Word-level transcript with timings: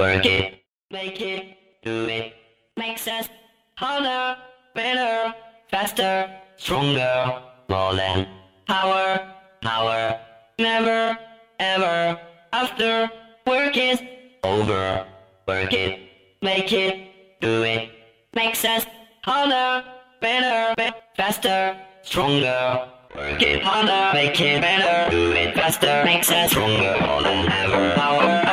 Work 0.00 0.26
it, 0.26 0.62
make 0.92 1.20
it, 1.20 1.58
do 1.82 2.04
it. 2.04 2.32
Makes 2.76 3.08
us 3.08 3.28
harder, 3.76 4.38
better, 4.72 5.34
faster, 5.72 6.30
stronger, 6.56 7.42
more 7.68 7.96
than 7.96 8.28
power, 8.68 9.18
power. 9.60 10.20
Never, 10.60 11.18
ever, 11.58 12.20
after. 12.52 13.10
Work 13.44 13.76
is 13.76 14.00
over. 14.44 15.04
Work 15.48 15.72
it, 15.72 15.98
make 16.42 16.72
it, 16.72 17.40
do 17.40 17.64
it. 17.64 17.90
Makes 18.34 18.64
us 18.64 18.86
harder, 19.24 19.84
better, 20.20 20.76
be 20.76 20.90
faster, 21.16 21.76
stronger. 22.02 22.88
Work 23.16 23.42
it. 23.42 23.62
Harder, 23.64 24.16
make 24.16 24.40
it 24.40 24.60
better, 24.60 25.10
do 25.10 25.32
it 25.32 25.56
faster. 25.56 26.04
Makes 26.04 26.30
us 26.30 26.52
stronger, 26.52 26.96
more 27.04 27.22
than 27.24 27.50
ever. 27.50 27.94
Power. 27.96 28.47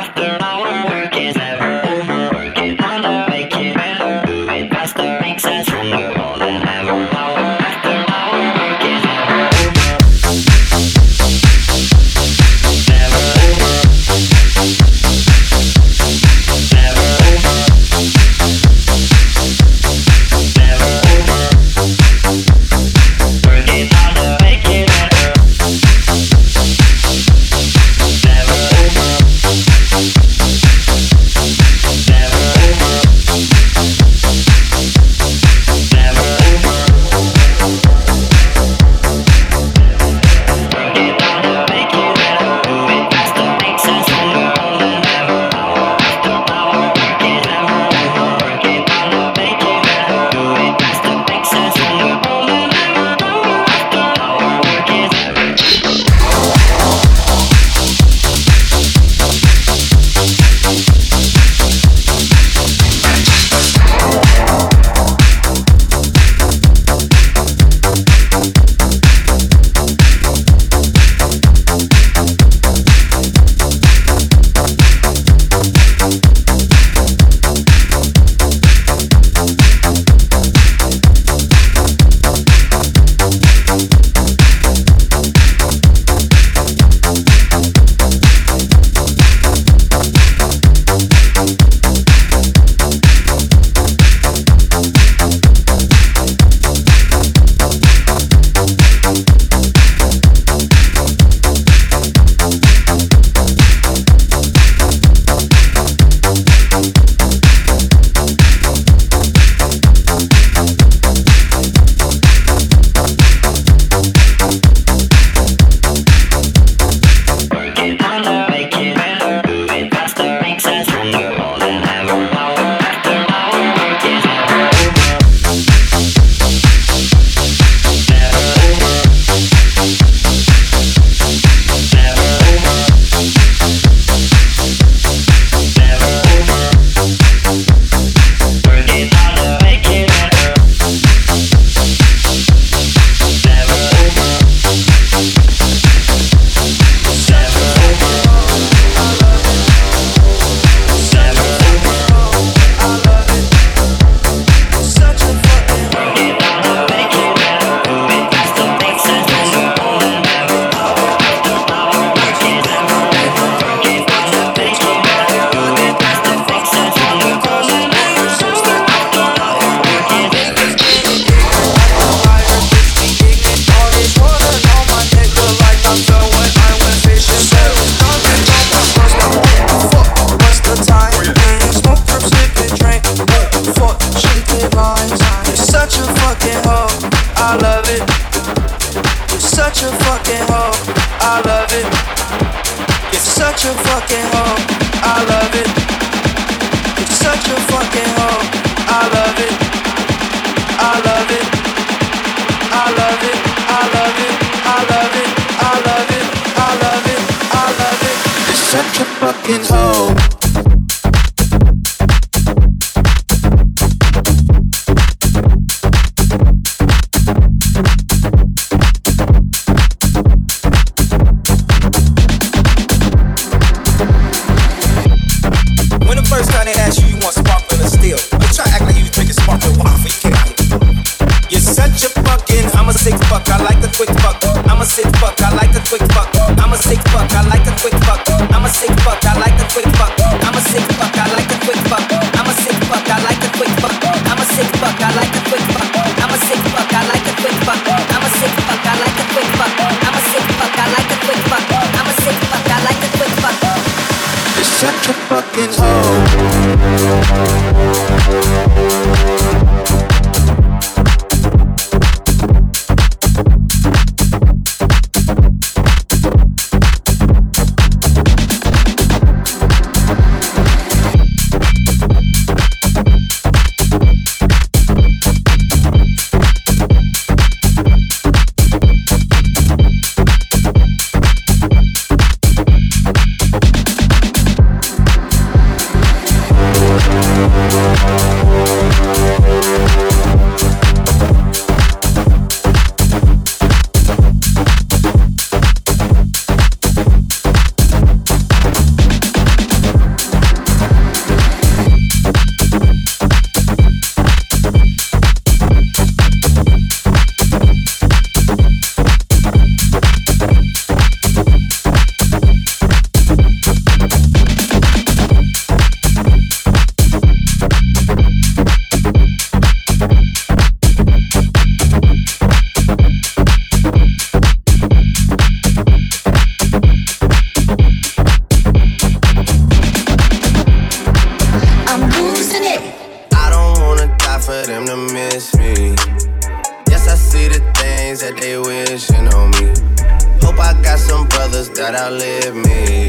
Brothers 341.56 341.70
that 341.78 341.94
outlive 341.96 342.54
me. 342.54 343.08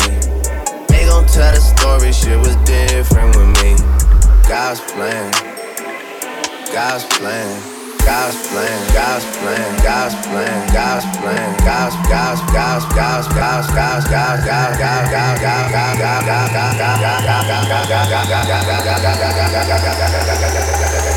They 0.88 1.04
gon' 1.06 1.28
tell 1.28 1.52
the 1.52 1.60
story, 1.60 2.14
shit 2.14 2.40
was 2.40 2.56
different 2.64 3.36
with 3.36 3.52
me. 3.60 3.76
God's 4.48 4.80
plan, 4.92 5.32
God's 6.72 7.04
plan. 7.20 7.62
God's 8.08 8.40
plan, 8.48 8.80
God's 8.96 9.26
plan, 9.36 9.84
God's 9.84 10.16
plan, 10.28 10.68
God's 10.72 11.04
plan, 11.20 11.58
God's 11.60 11.96
God's 12.08 12.40
God's 12.56 12.88
God's 12.96 13.28
God's 13.28 13.68
God's 13.68 14.08
God's 14.08 14.48
God's 14.48 14.72
God's 14.80 15.44
God's 15.44 15.84
God's 20.96 21.17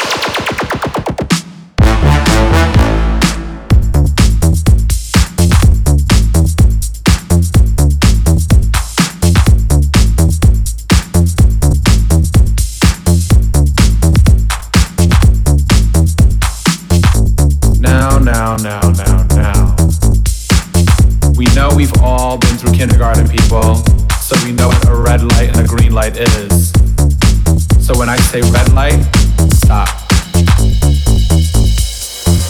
say 28.31 28.39
red 28.49 28.71
light, 28.71 29.03
stop. 29.51 29.89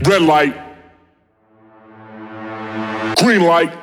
Red 0.06 0.22
light. 0.22 0.56
Green 3.18 3.42
light. 3.42 3.74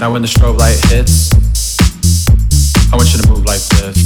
Now 0.00 0.12
when 0.12 0.22
the 0.22 0.28
strobe 0.28 0.56
light 0.56 0.78
hits, 0.86 1.30
I 2.90 2.96
want 2.96 3.12
you 3.12 3.20
to 3.20 3.28
move 3.28 3.44
like 3.44 3.60
this. 3.60 4.05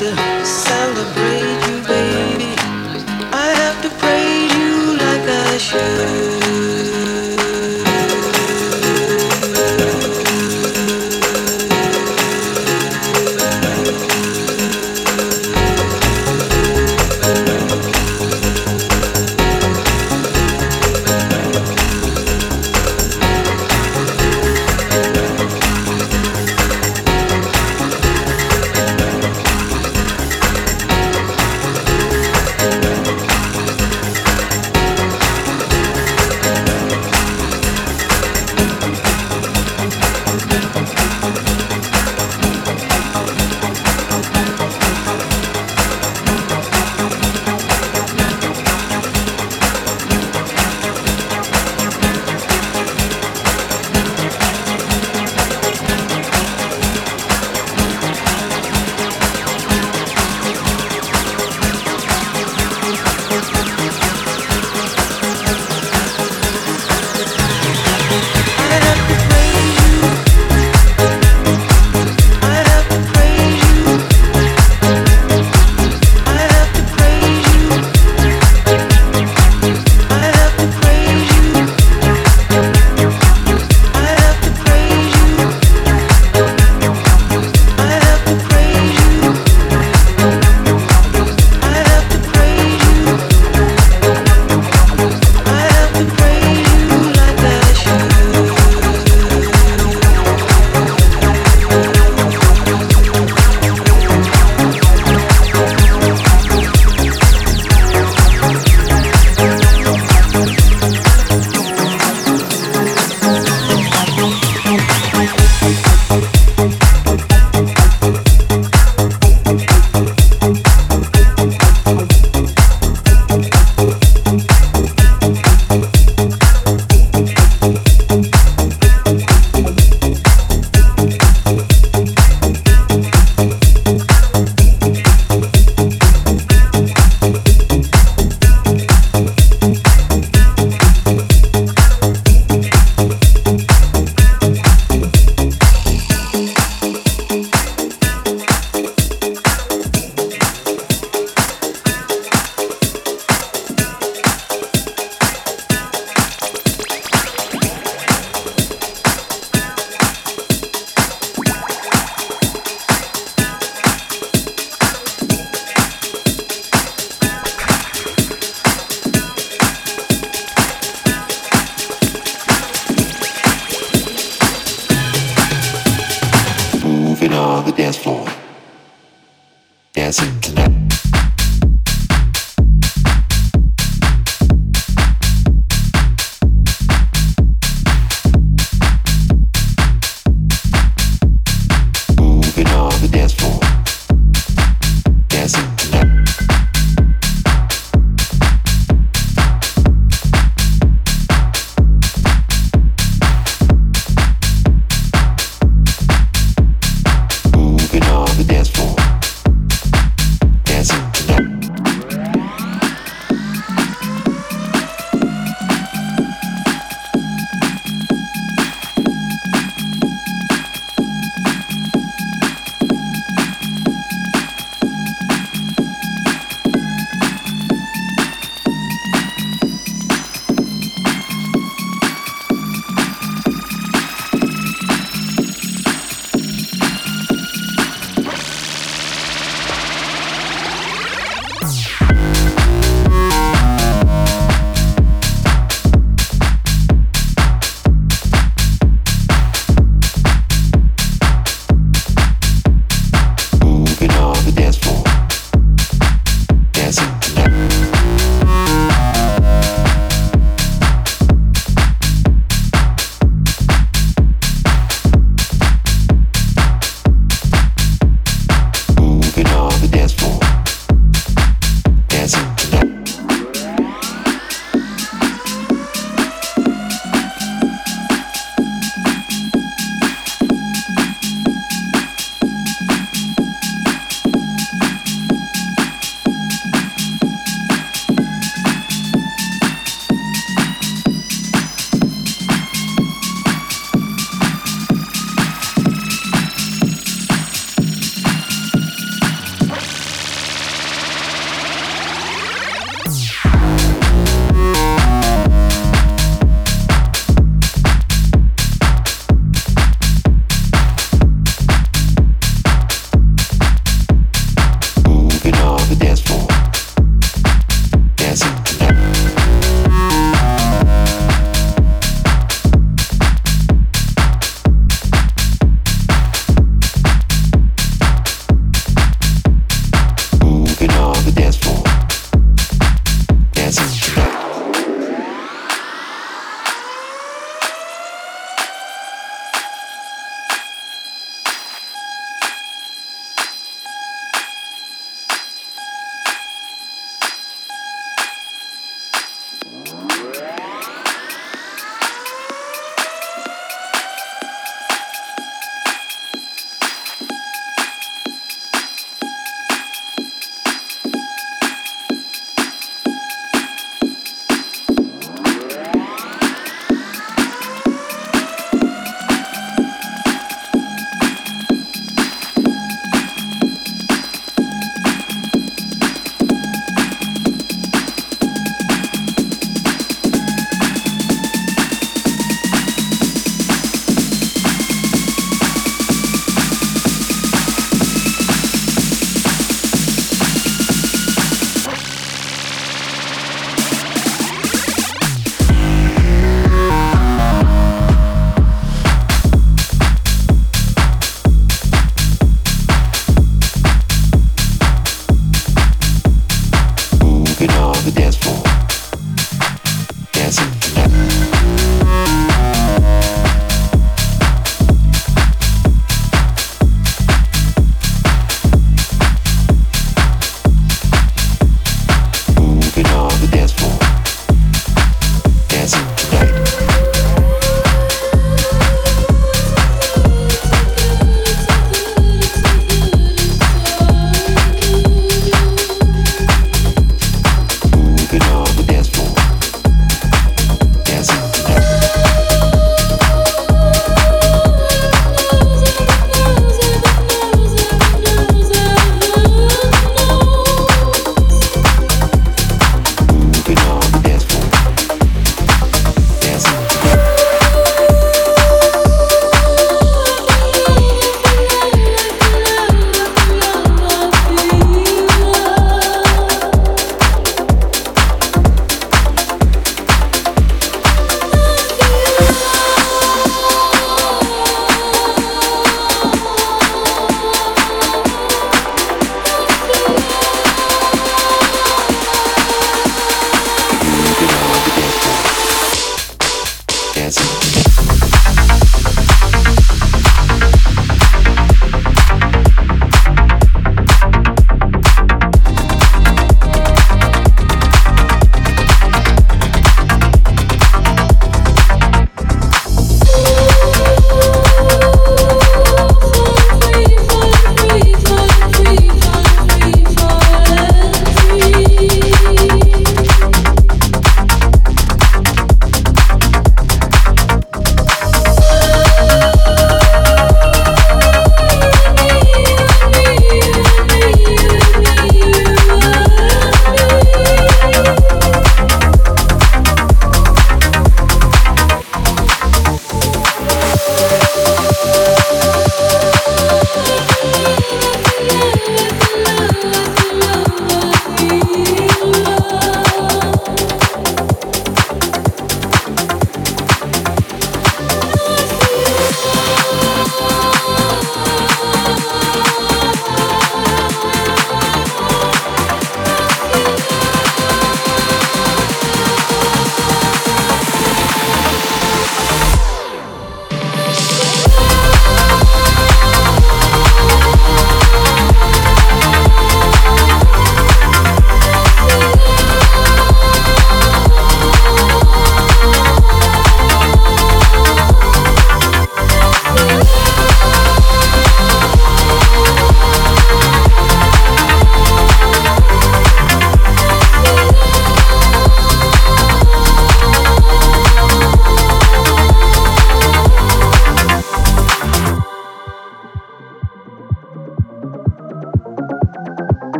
Yeah. 0.00 0.29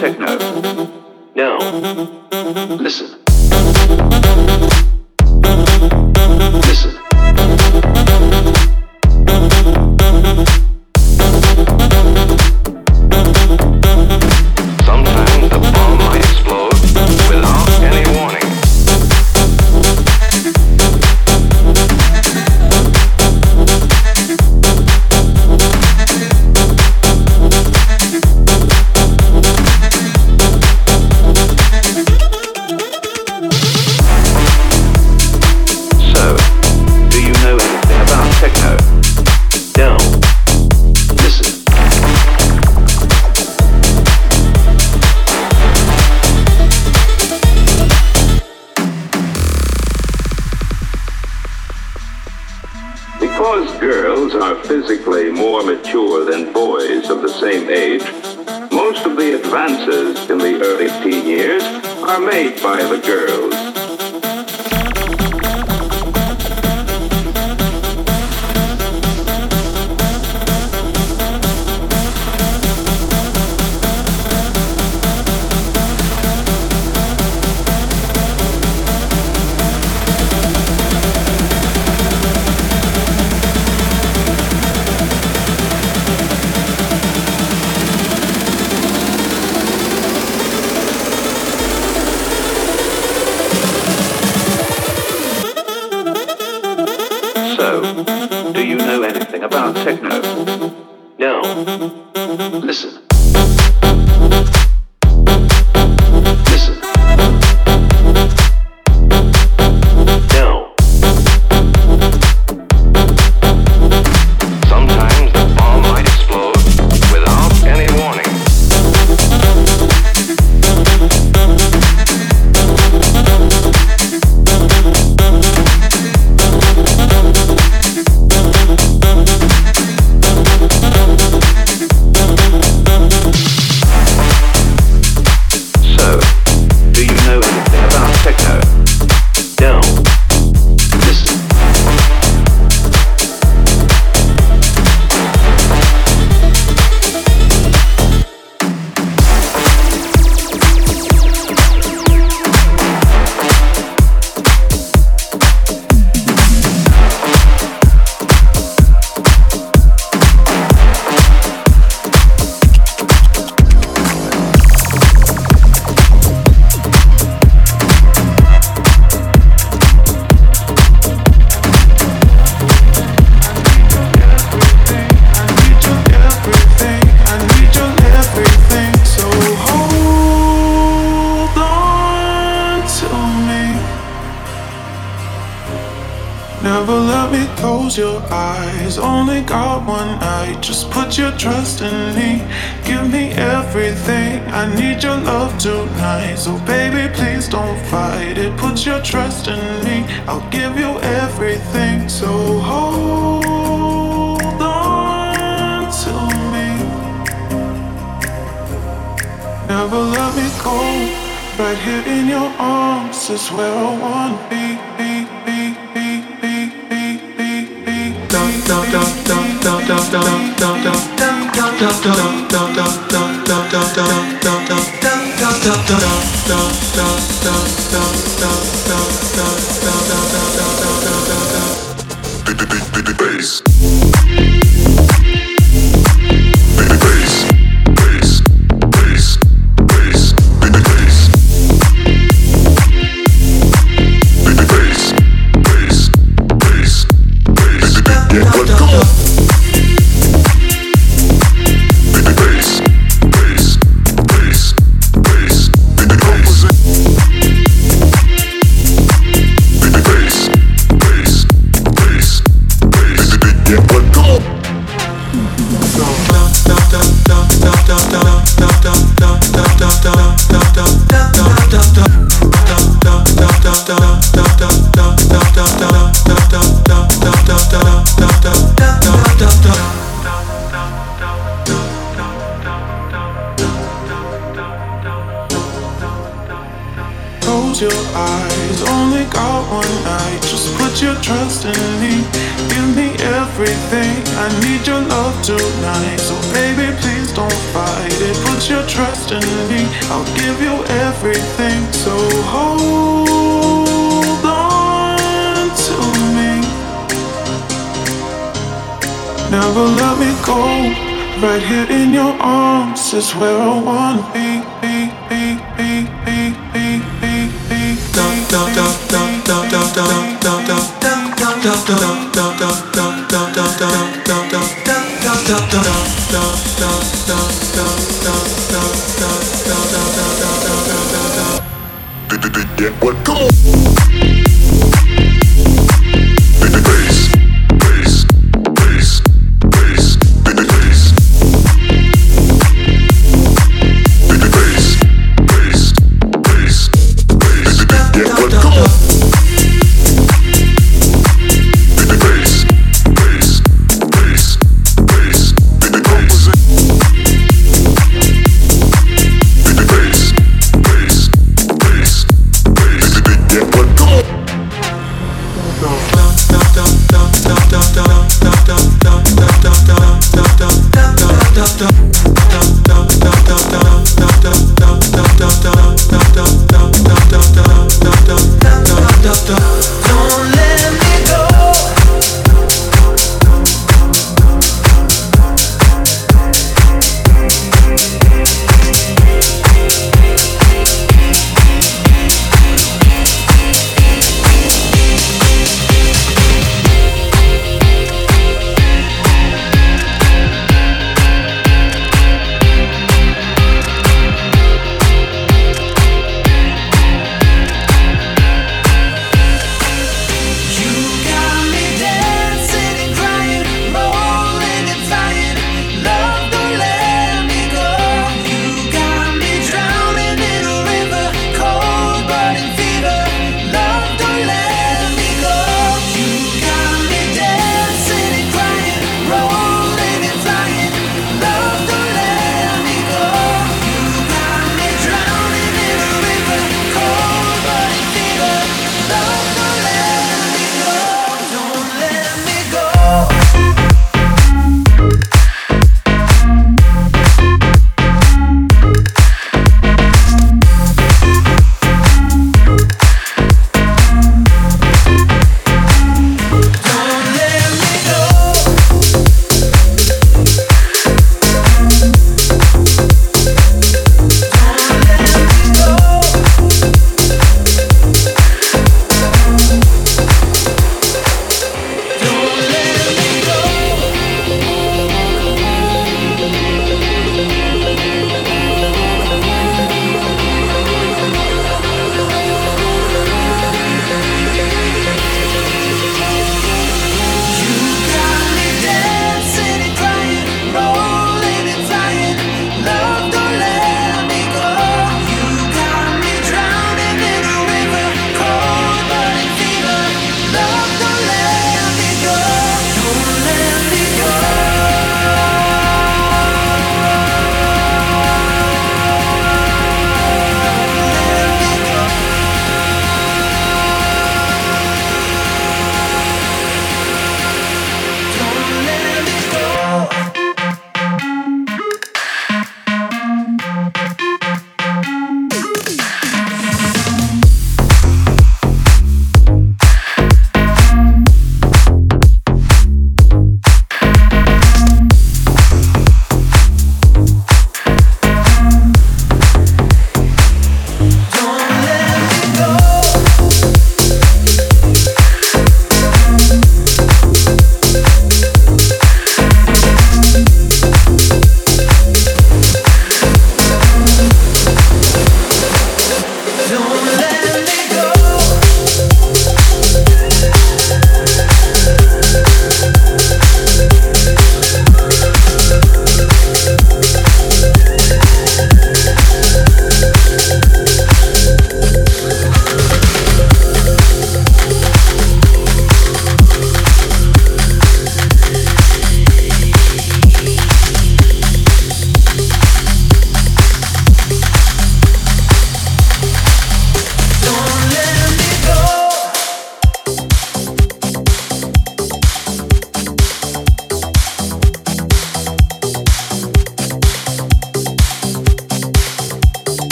Techno? 0.00 0.75